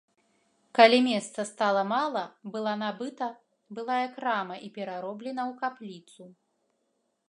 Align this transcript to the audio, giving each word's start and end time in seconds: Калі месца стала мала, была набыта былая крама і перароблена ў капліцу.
Калі 0.79 0.99
месца 1.07 1.45
стала 1.49 1.83
мала, 1.91 2.23
была 2.57 2.73
набыта 2.85 3.29
былая 3.81 4.01
крама 4.19 4.55
і 4.69 4.75
перароблена 4.81 5.43
ў 5.51 5.65
капліцу. 5.65 6.23